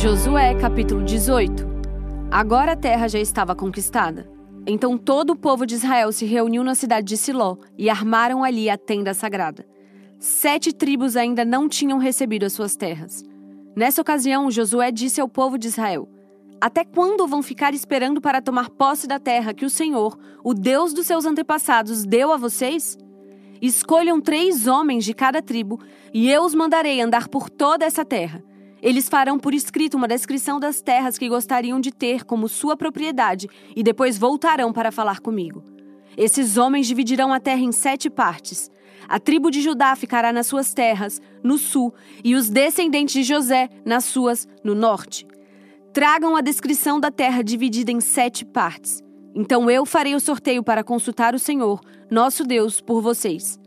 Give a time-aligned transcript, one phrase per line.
[0.00, 1.66] Josué capítulo 18
[2.30, 4.30] Agora a terra já estava conquistada.
[4.64, 8.70] Então todo o povo de Israel se reuniu na cidade de Siló e armaram ali
[8.70, 9.66] a tenda sagrada.
[10.20, 13.24] Sete tribos ainda não tinham recebido as suas terras.
[13.74, 16.08] Nessa ocasião, Josué disse ao povo de Israel:
[16.60, 20.92] Até quando vão ficar esperando para tomar posse da terra que o Senhor, o Deus
[20.92, 22.96] dos seus antepassados, deu a vocês?
[23.60, 25.80] Escolham três homens de cada tribo,
[26.14, 28.44] e eu os mandarei andar por toda essa terra.
[28.80, 33.48] Eles farão por escrito uma descrição das terras que gostariam de ter como sua propriedade
[33.74, 35.62] e depois voltarão para falar comigo.
[36.16, 38.70] Esses homens dividirão a terra em sete partes.
[39.08, 43.68] A tribo de Judá ficará nas suas terras, no sul, e os descendentes de José
[43.84, 45.26] nas suas, no norte.
[45.92, 49.02] Tragam a descrição da terra dividida em sete partes.
[49.34, 53.58] Então eu farei o sorteio para consultar o Senhor, nosso Deus, por vocês.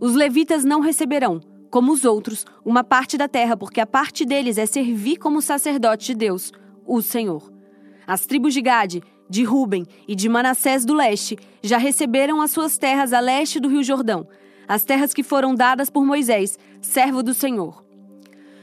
[0.00, 4.58] Os levitas não receberão, como os outros, uma parte da terra, porque a parte deles
[4.58, 6.52] é servir como sacerdote de Deus,
[6.86, 7.50] o Senhor.
[8.06, 12.76] As tribos de Gade, de Ruben e de Manassés do leste já receberam as suas
[12.76, 14.26] terras a leste do Rio Jordão,
[14.66, 17.84] as terras que foram dadas por Moisés, servo do Senhor.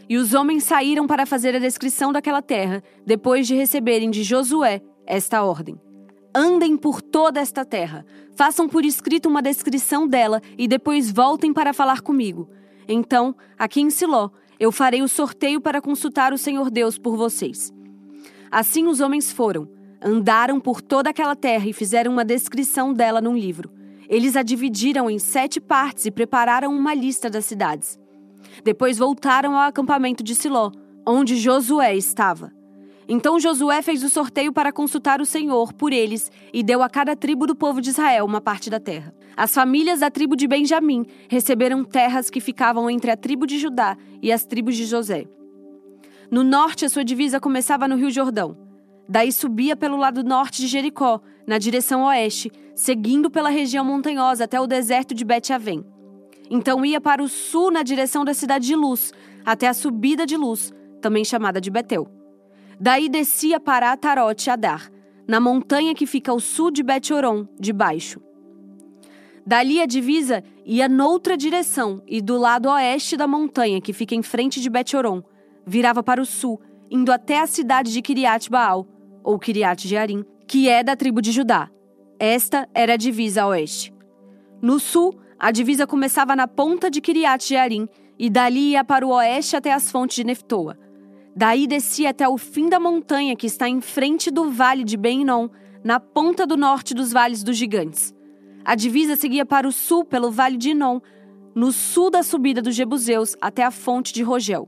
[0.10, 4.82] E os homens saíram para fazer a descrição daquela terra, depois de receberem de Josué
[5.06, 5.80] esta ordem:
[6.36, 8.06] Andem por toda esta terra,
[8.36, 12.50] façam por escrito uma descrição dela e depois voltem para falar comigo.
[12.88, 17.74] Então, aqui em Siló, eu farei o sorteio para consultar o Senhor Deus por vocês.
[18.50, 19.68] Assim os homens foram,
[20.02, 23.72] andaram por toda aquela terra e fizeram uma descrição dela num livro.
[24.10, 28.00] Eles a dividiram em sete partes e prepararam uma lista das cidades.
[28.64, 30.72] Depois voltaram ao acampamento de Siló,
[31.06, 32.57] onde Josué estava.
[33.10, 37.16] Então Josué fez o sorteio para consultar o Senhor por eles e deu a cada
[37.16, 39.16] tribo do povo de Israel uma parte da terra.
[39.36, 43.96] As famílias da tribo de Benjamim receberam terras que ficavam entre a tribo de Judá
[44.22, 45.26] e as tribos de José.
[46.30, 48.58] No norte, a sua divisa começava no Rio Jordão.
[49.08, 54.60] Daí subia pelo lado norte de Jericó, na direção oeste, seguindo pela região montanhosa até
[54.60, 55.86] o deserto de Bet-Avém.
[56.50, 59.14] Então ia para o sul na direção da cidade de Luz,
[59.46, 62.17] até a subida de Luz, também chamada de Betel.
[62.80, 64.92] Daí descia para Atarote Adar,
[65.28, 68.22] na montanha que fica ao sul de Bet-Oron, de baixo.
[69.46, 74.22] Dali a divisa ia noutra direção e do lado oeste da montanha, que fica em
[74.22, 75.24] frente de Bet-Oron,
[75.66, 76.62] virava para o sul,
[76.92, 78.88] indo até a cidade de Kiriat Baal,
[79.24, 81.70] ou Kiriat Jearim, que é da tribo de Judá.
[82.20, 83.94] Esta era a divisa a oeste.
[84.62, 87.88] No sul, a divisa começava na ponta de Kiriat Jearim
[88.20, 90.78] e dali ia para o oeste até as fontes de Neftoa.
[91.38, 95.50] Daí descia até o fim da montanha que está em frente do vale de Ben-Inon,
[95.84, 98.12] na ponta do norte dos vales dos gigantes.
[98.66, 101.00] A divisa seguia para o sul pelo vale de Inon,
[101.54, 104.68] no sul da subida dos Jebuseus até a fonte de Rogel.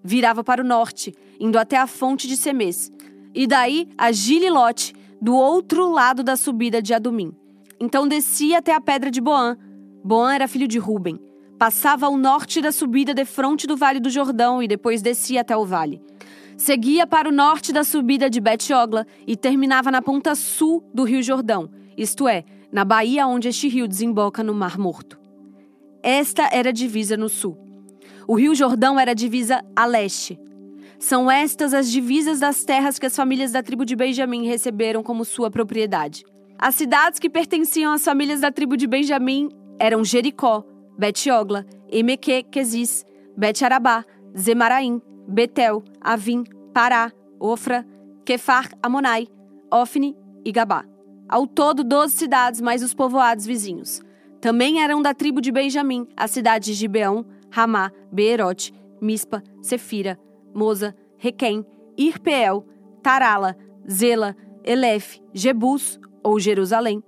[0.00, 2.92] Virava para o norte, indo até a fonte de Semes,
[3.34, 7.32] e daí a Gililote, do outro lado da subida de Adumim.
[7.80, 9.58] Então descia até a pedra de Boã.
[10.04, 11.18] Boã era filho de Ruben
[11.58, 15.56] passava ao norte da subida de fronte do Vale do Jordão e depois descia até
[15.56, 16.00] o vale.
[16.56, 21.22] Seguia para o norte da subida de Bet-Ogla e terminava na ponta sul do Rio
[21.22, 25.18] Jordão, isto é, na baía onde este rio desemboca no Mar Morto.
[26.02, 27.58] Esta era a divisa no sul.
[28.26, 30.38] O Rio Jordão era a divisa a leste.
[30.98, 35.24] São estas as divisas das terras que as famílias da tribo de Benjamim receberam como
[35.24, 36.24] sua propriedade.
[36.58, 40.64] As cidades que pertenciam às famílias da tribo de Benjamim eram Jericó,
[40.98, 43.04] Bet-Ogla, Emeque, Quezis,
[43.36, 44.04] Bet-Arabá,
[44.36, 47.86] Zemaraim, Betel, Avim, Pará, Ofra,
[48.24, 49.28] Kefar, Amonai,
[49.72, 50.84] Ofni e Gabá.
[51.28, 54.00] Ao todo, doze cidades, mais os povoados vizinhos.
[54.40, 60.18] Também eram da tribo de Benjamim as cidades de Gibeão, Ramá, Beerote, Mispa, Sefira,
[60.54, 61.64] Moza, Requém,
[61.96, 62.64] Irpeel,
[63.02, 63.56] Tarala,
[63.90, 67.02] Zela, Elef, Jebus ou Jerusalém,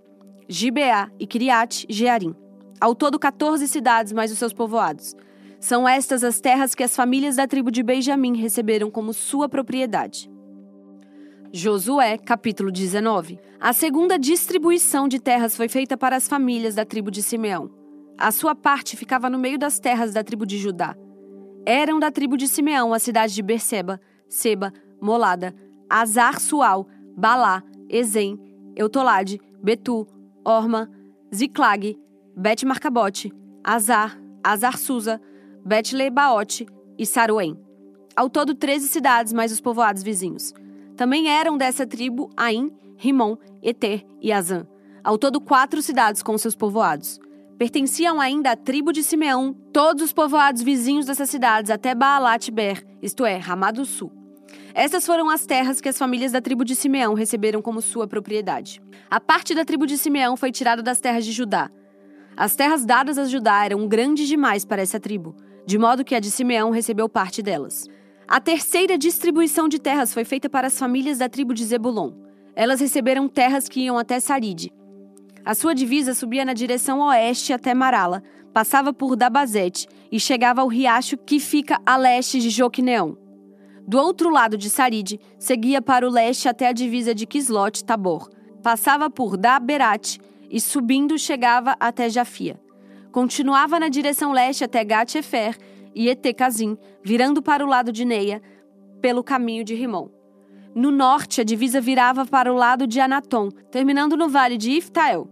[0.48, 2.34] Gibeá e Criate, Jearim.
[2.80, 5.16] Ao todo, 14 cidades mais os seus povoados.
[5.60, 10.30] São estas as terras que as famílias da tribo de Benjamim receberam como sua propriedade.
[11.52, 13.40] Josué, capítulo 19.
[13.58, 17.70] A segunda distribuição de terras foi feita para as famílias da tribo de Simeão.
[18.16, 20.94] A sua parte ficava no meio das terras da tribo de Judá.
[21.66, 25.54] Eram da tribo de Simeão a cidade de Berseba, Seba, Molada,
[25.90, 26.86] Azar Sual,
[27.16, 28.38] Balá, Ezem,
[28.76, 30.06] Eutolade, Betu,
[30.44, 30.88] Orma,
[31.34, 31.98] Ziclag,
[32.40, 33.32] Bet Marcabote,
[33.64, 35.20] Azar, Azar Susa,
[35.66, 37.58] Bet Lebaote e Saruém.
[38.14, 40.54] Ao todo, 13 cidades, mais os povoados vizinhos.
[40.96, 44.68] Também eram dessa tribo Ain, Rimon, Eter e Azan.
[45.02, 47.18] Ao todo, quatro cidades com seus povoados.
[47.58, 52.86] Pertenciam ainda à tribo de Simeão todos os povoados vizinhos dessas cidades até Baalat Ber,
[53.02, 54.12] isto é, Ramá do Sul.
[54.72, 58.80] Essas foram as terras que as famílias da tribo de Simeão receberam como sua propriedade.
[59.10, 61.68] A parte da tribo de Simeão foi tirada das terras de Judá.
[62.38, 65.34] As terras dadas a Judá eram grandes demais para essa tribo,
[65.66, 67.88] de modo que a de Simeão recebeu parte delas.
[68.28, 72.12] A terceira distribuição de terras foi feita para as famílias da tribo de Zebulon.
[72.54, 74.72] Elas receberam terras que iam até Saride.
[75.44, 78.22] A sua divisa subia na direção oeste até Marala,
[78.54, 83.18] passava por Dabazete e chegava ao riacho que fica a leste de Joquineão.
[83.84, 88.30] Do outro lado de Saride, seguia para o leste até a divisa de Quislot Tabor,
[88.62, 90.18] passava por Daberat
[90.50, 92.60] e subindo chegava até Jafia.
[93.12, 95.56] Continuava na direção leste até Gat-Efer
[95.94, 98.42] e Etecazim, virando para o lado de Neia,
[99.00, 100.08] pelo caminho de Rimon.
[100.74, 105.28] No norte, a divisa virava para o lado de Anatom, terminando no vale de Iftael.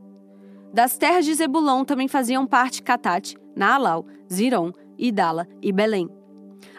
[0.73, 6.09] Das terras de Zebulon também faziam parte Catate, Naalau, Ziron, Idala e Belém.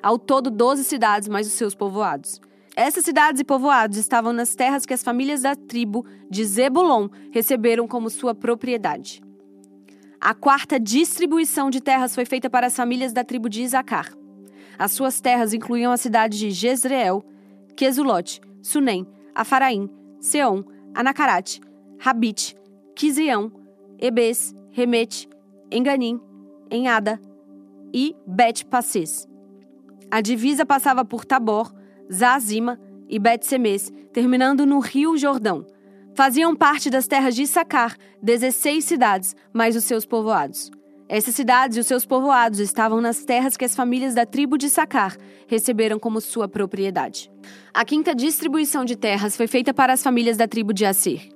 [0.01, 2.41] Ao todo, 12 cidades mais os seus povoados.
[2.79, 7.87] Essas cidades e povoados estavam nas terras que as famílias da tribo de Zebulon receberam
[7.87, 9.19] como sua propriedade.
[10.21, 14.13] A quarta distribuição de terras foi feita para as famílias da tribo de Isacar.
[14.77, 17.25] As suas terras incluíam a cidade de Jezreel,
[17.75, 19.89] Quesulote, Sunem, Afaraim,
[20.19, 20.63] Seom,
[20.93, 21.59] Anacarate,
[21.97, 22.55] Rabite,
[22.95, 23.51] Quizião,
[23.97, 25.27] Ebes, Remete,
[25.71, 26.21] Enganim,
[26.69, 27.19] Enhada
[27.91, 29.27] e Bet-Passes.
[30.11, 31.73] A divisa passava por Tabor,
[32.11, 35.65] Zazima e Bet-Semes, terminando no Rio Jordão.
[36.15, 40.71] Faziam parte das terras de Issacar 16 cidades, mais os seus povoados.
[41.09, 44.69] Essas cidades e os seus povoados estavam nas terras que as famílias da tribo de
[44.69, 45.15] Sacar
[45.47, 47.31] receberam como sua propriedade.
[47.73, 51.29] A quinta distribuição de terras foi feita para as famílias da tribo de Asser.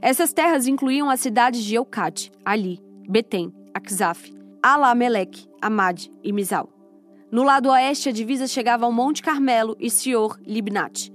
[0.00, 6.81] Essas terras incluíam as cidades de Eucate, Ali, Betem, Akzaf, Alamelec, Amad e Mizal.
[7.32, 11.10] No lado oeste, a divisa chegava ao Monte Carmelo e Sior Libnat.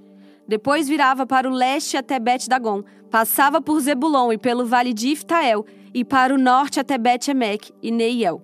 [0.47, 2.81] Depois virava para o leste até Bet-Dagon,
[3.11, 7.91] passava por Zebulon e pelo vale de Iftael, e para o norte até Bet-Emek e
[7.91, 8.41] Neiel.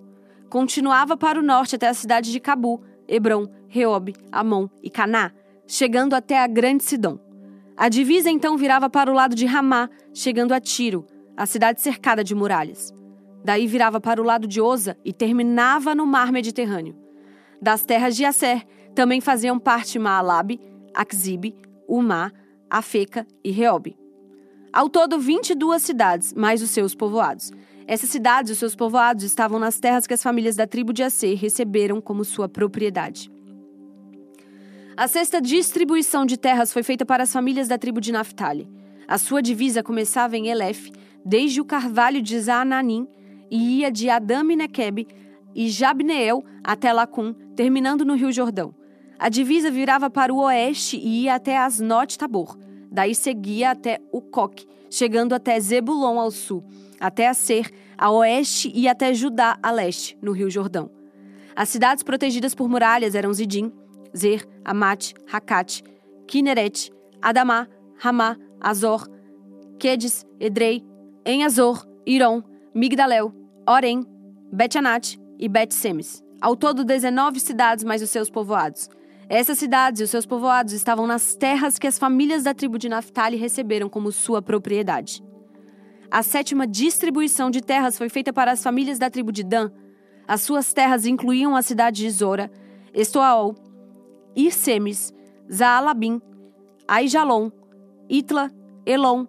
[0.51, 5.31] Continuava para o norte até a cidade de Cabu, Hebron, Reob, Amon e Caná,
[5.65, 7.17] chegando até a Grande Sidom.
[7.75, 12.23] A divisa então virava para o lado de Ramá, chegando a Tiro, a cidade cercada
[12.23, 12.93] de muralhas.
[13.43, 17.02] Daí virava para o lado de Oza e terminava no mar Mediterrâneo.
[17.63, 18.62] Das terras de Asser
[18.94, 20.60] também faziam parte Maalabe,
[20.94, 21.56] Akzibe,
[21.88, 22.30] Umá,
[22.69, 23.95] Afeca e Reob.
[24.74, 27.54] Ao todo, 22 cidades, mais os seus povoados.
[27.88, 31.04] Essas cidades e os seus povoados estavam nas terras que as famílias da tribo de
[31.04, 33.31] Asser receberam como sua propriedade.
[34.98, 38.69] A sexta distribuição de terras foi feita para as famílias da tribo de Naphtali.
[39.07, 40.92] A sua divisa começava em Elef,
[41.25, 43.07] desde o carvalho de Zaananim,
[43.50, 45.07] e ia de Adame Nequeb
[45.55, 48.73] e Jabneel até Lacum, terminando no Rio Jordão.
[49.17, 52.57] A divisa virava para o oeste e ia até Asnot Tabor.
[52.91, 56.63] Daí seguia até Ucoque, chegando até Zebulon ao sul,
[57.00, 60.89] até a Ser, a oeste e até Judá a leste, no Rio Jordão.
[61.56, 63.71] As cidades protegidas por muralhas eram Zidim,
[64.15, 65.83] Zer, Amat, Hakat,
[66.27, 66.91] Kineret,
[67.21, 67.67] Adamá,
[67.97, 69.07] Ramá, Azor,
[69.79, 70.83] Quedes, Edrei,
[71.25, 72.44] Enazor, Iron,
[72.75, 73.33] Migdalel,
[73.67, 74.03] Orem,
[74.51, 76.24] Bet-Anat e Bet-Semes.
[76.40, 78.90] Ao todo, 19 cidades mais os seus povoados.
[79.28, 82.88] Essas cidades e os seus povoados estavam nas terras que as famílias da tribo de
[82.88, 85.21] Naphtali receberam como sua propriedade.
[86.09, 89.69] A sétima distribuição de terras foi feita para as famílias da tribo de Dan.
[90.26, 92.50] As suas terras incluíam a cidade de Zora,
[92.94, 93.54] Estoaol,
[94.33, 95.14] Irsemes,
[95.52, 96.21] Zaalabim,
[96.88, 97.52] Aijalon,
[98.09, 98.50] Itla,
[98.85, 99.28] Elon,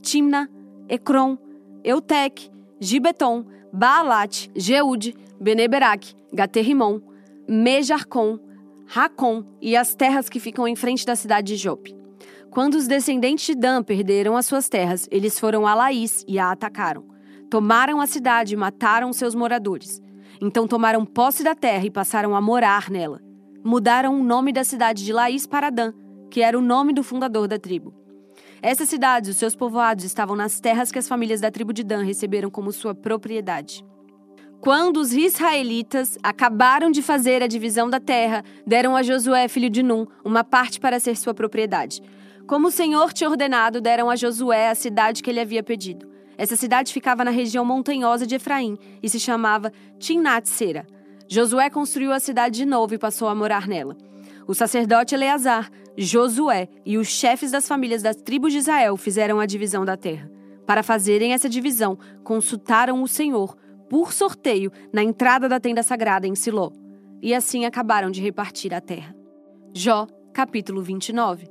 [0.00, 0.48] Timna,
[0.88, 1.36] Ecrom,
[1.82, 7.00] Eutec, Gibeton, Baalat, Jeude, Beneberac, Gaterrimon,
[7.48, 8.38] Mejarcon,
[8.86, 11.96] Racon e as terras que ficam em frente da cidade de Jope.
[12.50, 16.50] Quando os descendentes de Dan perderam as suas terras, eles foram a Laís e a
[16.52, 17.04] atacaram.
[17.50, 20.00] Tomaram a cidade e mataram seus moradores.
[20.40, 23.20] Então tomaram posse da terra e passaram a morar nela.
[23.64, 25.92] Mudaram o nome da cidade de Laís para Dan,
[26.30, 27.94] que era o nome do fundador da tribo.
[28.62, 32.02] Essas cidades os seus povoados estavam nas terras que as famílias da tribo de Dan
[32.02, 33.84] receberam como sua propriedade.
[34.60, 39.82] Quando os israelitas acabaram de fazer a divisão da terra, deram a Josué, filho de
[39.82, 42.02] Num, uma parte para ser sua propriedade.
[42.46, 46.08] Como o Senhor tinha ordenado, deram a Josué a cidade que ele havia pedido.
[46.38, 50.86] Essa cidade ficava na região montanhosa de Efraim e se chamava Timnat-Sera.
[51.28, 53.96] Josué construiu a cidade de novo e passou a morar nela.
[54.46, 59.46] O sacerdote Eleazar, Josué e os chefes das famílias das tribos de Israel fizeram a
[59.46, 60.30] divisão da terra.
[60.66, 63.56] Para fazerem essa divisão, consultaram o Senhor
[63.88, 66.70] por sorteio na entrada da tenda sagrada em Siló.
[67.22, 69.14] E assim acabaram de repartir a terra.
[69.72, 71.48] Jó, capítulo 29.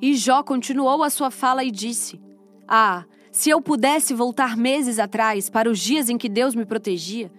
[0.00, 2.20] E Jó continuou a sua fala e disse:
[2.66, 7.30] Ah, se eu pudesse voltar meses atrás para os dias em que Deus me protegia.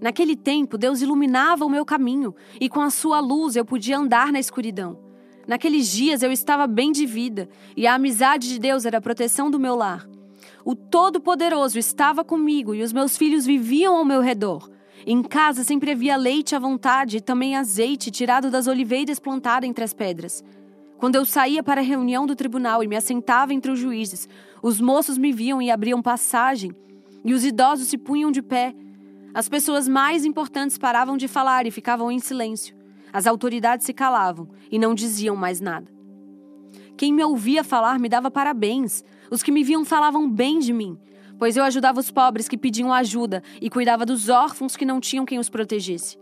[0.00, 4.32] Naquele tempo, Deus iluminava o meu caminho e com a sua luz eu podia andar
[4.32, 4.98] na escuridão.
[5.46, 9.50] Naqueles dias eu estava bem de vida e a amizade de Deus era a proteção
[9.50, 10.08] do meu lar.
[10.64, 14.70] O Todo-Poderoso estava comigo e os meus filhos viviam ao meu redor.
[15.04, 19.82] Em casa sempre havia leite à vontade e também azeite tirado das oliveiras plantadas entre
[19.82, 20.44] as pedras.
[20.98, 24.28] Quando eu saía para a reunião do tribunal e me assentava entre os juízes,
[24.62, 26.72] os moços me viam e abriam passagem,
[27.24, 28.72] e os idosos se punham de pé.
[29.34, 32.76] As pessoas mais importantes paravam de falar e ficavam em silêncio.
[33.12, 35.90] As autoridades se calavam e não diziam mais nada.
[36.96, 39.04] Quem me ouvia falar me dava parabéns.
[39.32, 40.98] Os que me viam falavam bem de mim,
[41.38, 45.24] pois eu ajudava os pobres que pediam ajuda e cuidava dos órfãos que não tinham
[45.24, 46.18] quem os protegesse.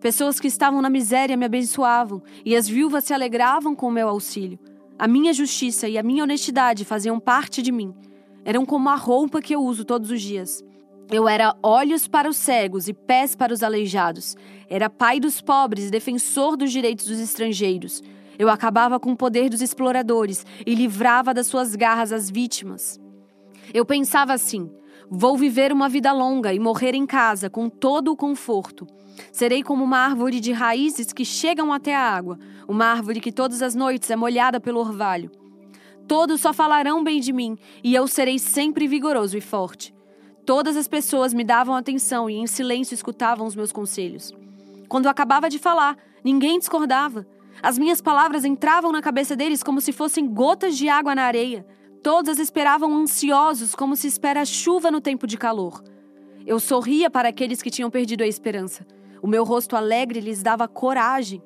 [0.00, 4.08] Pessoas que estavam na miséria me abençoavam e as viúvas se alegravam com o meu
[4.08, 4.58] auxílio.
[4.98, 7.94] A minha justiça e a minha honestidade faziam parte de mim.
[8.44, 10.64] Eram como a roupa que eu uso todos os dias.
[11.12, 14.36] Eu era olhos para os cegos e pés para os aleijados.
[14.68, 18.02] Era pai dos pobres e defensor dos direitos dos estrangeiros.
[18.38, 23.00] Eu acabava com o poder dos exploradores e livrava das suas garras as vítimas.
[23.74, 24.70] Eu pensava assim:
[25.10, 28.86] vou viver uma vida longa e morrer em casa com todo o conforto.
[29.32, 33.60] Serei como uma árvore de raízes que chegam até a água, uma árvore que todas
[33.60, 35.30] as noites é molhada pelo orvalho.
[36.06, 39.92] Todos só falarão bem de mim, e eu serei sempre vigoroso e forte.
[40.46, 44.32] Todas as pessoas me davam atenção e em silêncio escutavam os meus conselhos.
[44.88, 47.26] Quando acabava de falar, ninguém discordava.
[47.62, 51.66] As minhas palavras entravam na cabeça deles como se fossem gotas de água na areia.
[52.02, 55.82] Todos as esperavam ansiosos, como se espera chuva no tempo de calor.
[56.46, 58.86] Eu sorria para aqueles que tinham perdido a esperança.
[59.20, 61.42] O meu rosto alegre lhes dava coragem.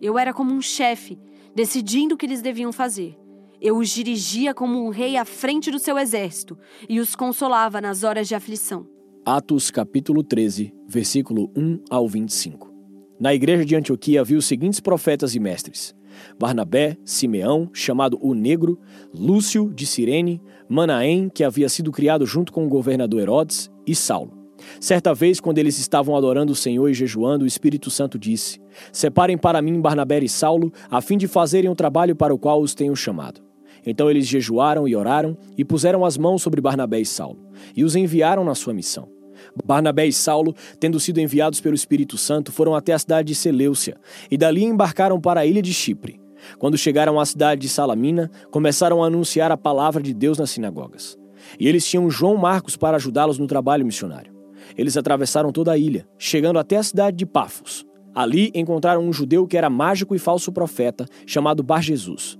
[0.00, 1.18] Eu era como um chefe,
[1.54, 3.18] decidindo o que eles deviam fazer.
[3.60, 8.02] Eu os dirigia como um rei à frente do seu exército e os consolava nas
[8.02, 8.86] horas de aflição.
[9.24, 12.75] Atos capítulo 13, versículo 1 ao 25.
[13.18, 15.94] Na igreja de Antioquia havia os seguintes profetas e mestres:
[16.38, 18.78] Barnabé, Simeão, chamado o Negro,
[19.12, 24.32] Lúcio de Cirene, Manaém, que havia sido criado junto com o governador Herodes, e Saulo.
[24.80, 28.60] Certa vez, quando eles estavam adorando o Senhor e jejuando, o Espírito Santo disse:
[28.92, 32.60] Separem para mim Barnabé e Saulo, a fim de fazerem o trabalho para o qual
[32.60, 33.40] os tenho chamado.
[33.86, 37.38] Então eles jejuaram e oraram e puseram as mãos sobre Barnabé e Saulo,
[37.74, 39.15] e os enviaram na sua missão.
[39.64, 43.96] Barnabé e Saulo, tendo sido enviados pelo Espírito Santo, foram até a cidade de Seleucia
[44.30, 46.20] e dali embarcaram para a ilha de Chipre.
[46.58, 51.18] Quando chegaram à cidade de Salamina, começaram a anunciar a palavra de Deus nas sinagogas.
[51.58, 54.34] E eles tinham João Marcos para ajudá-los no trabalho missionário.
[54.76, 57.84] Eles atravessaram toda a ilha, chegando até a cidade de Pafos.
[58.14, 62.38] Ali encontraram um judeu que era mágico e falso profeta, chamado Bar Jesus.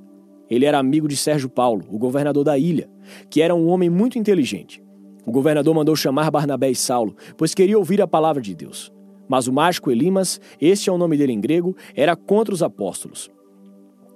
[0.49, 2.89] Ele era amigo de Sérgio Paulo, o governador da ilha,
[3.29, 4.83] que era um homem muito inteligente.
[5.27, 8.93] O governador mandou chamar Barnabé e Saulo, pois queria ouvir a palavra de Deus.
[9.29, 13.29] Mas o mágico Elimas, este é o nome dele em grego, era contra os apóstolos.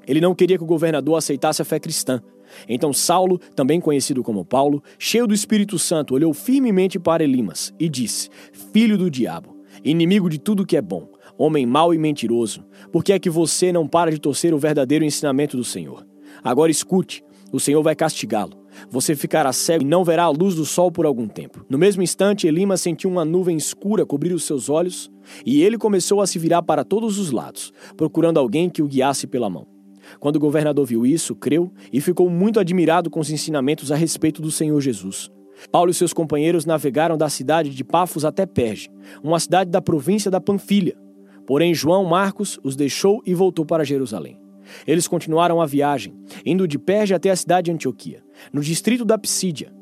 [0.07, 2.23] Ele não queria que o governador aceitasse a fé cristã.
[2.69, 7.88] Então Saulo, também conhecido como Paulo, cheio do Espírito Santo, olhou firmemente para Elimas e
[7.88, 8.29] disse:
[8.73, 13.12] Filho do diabo, inimigo de tudo que é bom, homem mau e mentiroso, por que
[13.12, 16.07] é que você não para de torcer o verdadeiro ensinamento do Senhor?
[16.43, 18.60] Agora escute, o Senhor vai castigá-lo.
[18.91, 21.65] Você ficará cego e não verá a luz do sol por algum tempo.
[21.69, 25.11] No mesmo instante, Elimas sentiu uma nuvem escura cobrir os seus olhos
[25.45, 29.27] e ele começou a se virar para todos os lados, procurando alguém que o guiasse
[29.27, 29.67] pela mão.
[30.19, 34.43] Quando o governador viu isso, creu e ficou muito admirado com os ensinamentos a respeito
[34.43, 35.31] do Senhor Jesus.
[35.71, 38.89] Paulo e seus companheiros navegaram da cidade de Pafos até Perge,
[39.23, 40.97] uma cidade da província da Panfilha.
[41.47, 44.39] Porém, João Marcos os deixou e voltou para Jerusalém.
[44.87, 48.23] Eles continuaram a viagem, indo de Perge até a cidade de Antioquia,
[48.53, 49.73] no distrito da Psídia.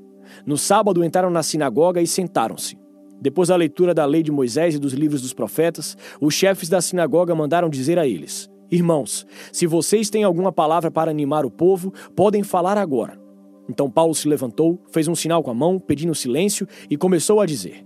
[0.47, 2.79] No sábado entraram na sinagoga e sentaram-se.
[3.21, 6.81] Depois da leitura da lei de Moisés e dos livros dos profetas, os chefes da
[6.81, 11.93] sinagoga mandaram dizer a eles: Irmãos, se vocês têm alguma palavra para animar o povo,
[12.15, 13.19] podem falar agora.
[13.69, 17.47] Então Paulo se levantou, fez um sinal com a mão, pedindo silêncio, e começou a
[17.47, 17.85] dizer: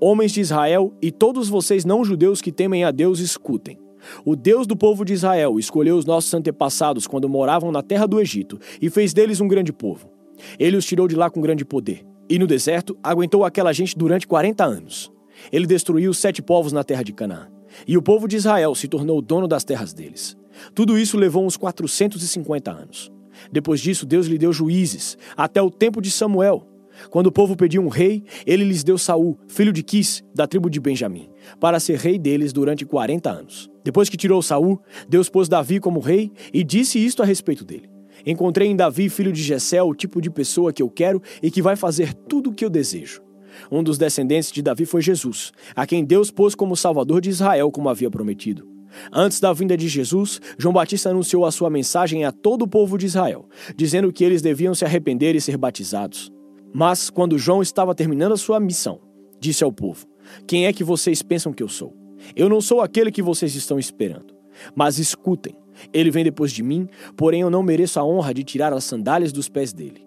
[0.00, 3.83] Homens de Israel e todos vocês não-judeus que temem a Deus, escutem.
[4.24, 8.20] O Deus do povo de Israel escolheu os nossos antepassados quando moravam na terra do
[8.20, 10.10] Egito e fez deles um grande povo.
[10.58, 12.04] Ele os tirou de lá com grande poder.
[12.28, 15.12] E no deserto aguentou aquela gente durante 40 anos.
[15.52, 17.48] Ele destruiu sete povos na terra de Canaã.
[17.86, 20.36] E o povo de Israel se tornou dono das terras deles.
[20.74, 23.12] Tudo isso levou uns 450 anos.
[23.50, 26.66] Depois disso, Deus lhe deu juízes, até o tempo de Samuel.
[27.10, 30.70] Quando o povo pediu um rei, ele lhes deu Saul, filho de Quis, da tribo
[30.70, 31.28] de Benjamim,
[31.60, 33.70] para ser rei deles durante 40 anos.
[33.82, 37.88] Depois que tirou Saul, Deus pôs Davi como rei e disse isto a respeito dele:
[38.26, 41.62] Encontrei em Davi, filho de Jessé, o tipo de pessoa que eu quero e que
[41.62, 43.22] vai fazer tudo o que eu desejo.
[43.70, 47.70] Um dos descendentes de Davi foi Jesus, a quem Deus pôs como Salvador de Israel,
[47.70, 48.74] como havia prometido.
[49.12, 52.96] Antes da vinda de Jesus, João Batista anunciou a sua mensagem a todo o povo
[52.96, 56.32] de Israel, dizendo que eles deviam se arrepender e ser batizados.
[56.76, 59.00] Mas, quando João estava terminando a sua missão,
[59.38, 60.08] disse ao povo:
[60.44, 61.96] Quem é que vocês pensam que eu sou?
[62.34, 64.34] Eu não sou aquele que vocês estão esperando.
[64.74, 65.54] Mas escutem,
[65.92, 69.32] ele vem depois de mim, porém eu não mereço a honra de tirar as sandálias
[69.32, 70.04] dos pés dele.